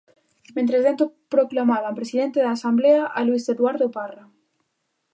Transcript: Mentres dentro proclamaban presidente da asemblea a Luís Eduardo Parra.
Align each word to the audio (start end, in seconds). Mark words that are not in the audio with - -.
Mentres 0.55 0.85
dentro 0.87 1.05
proclamaban 1.33 1.97
presidente 1.99 2.39
da 2.45 2.51
asemblea 2.57 3.01
a 3.17 3.19
Luís 3.27 3.45
Eduardo 3.53 3.85
Parra. 3.97 4.25